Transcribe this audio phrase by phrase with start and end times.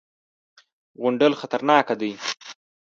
[0.99, 2.11] _غونډل خطرناکه دی.